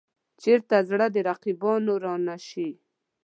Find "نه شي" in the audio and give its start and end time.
2.27-2.69